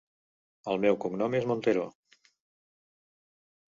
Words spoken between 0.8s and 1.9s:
meu cognom és Montero.